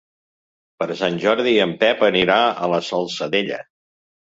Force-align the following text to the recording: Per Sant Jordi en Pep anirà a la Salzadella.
Per 0.83 0.87
Sant 1.01 1.21
Jordi 1.25 1.55
en 1.67 1.77
Pep 1.85 2.03
anirà 2.11 2.41
a 2.67 2.75
la 2.77 2.85
Salzadella. 2.93 3.67